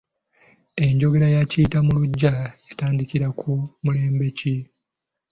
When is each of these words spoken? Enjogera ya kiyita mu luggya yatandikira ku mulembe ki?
Enjogera 0.85 1.27
ya 1.35 1.43
kiyita 1.49 1.77
mu 1.85 1.91
luggya 1.97 2.33
yatandikira 2.67 3.27
ku 3.39 3.51
mulembe 3.83 4.27
ki? 4.37 4.55